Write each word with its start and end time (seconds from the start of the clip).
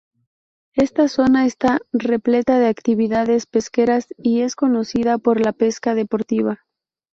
Esta 0.73 1.07
zona 1.07 1.45
está 1.45 1.77
repleta 1.93 2.57
de 2.57 2.67
actividades 2.67 3.45
pesqueras 3.45 4.07
y 4.17 4.41
es 4.41 4.53
reconocida 4.53 5.19
por 5.19 5.39
la 5.39 5.51
pesca 5.53 5.93
deportiva. 5.93 6.63